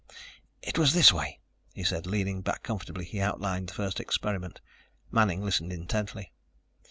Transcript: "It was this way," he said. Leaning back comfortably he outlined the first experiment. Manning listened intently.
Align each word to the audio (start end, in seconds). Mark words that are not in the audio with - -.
"It 0.63 0.79
was 0.79 0.95
this 0.95 1.13
way," 1.13 1.39
he 1.75 1.83
said. 1.83 2.07
Leaning 2.07 2.41
back 2.41 2.63
comfortably 2.63 3.05
he 3.05 3.21
outlined 3.21 3.69
the 3.69 3.75
first 3.75 3.99
experiment. 3.99 4.59
Manning 5.11 5.43
listened 5.43 5.71
intently. 5.71 6.33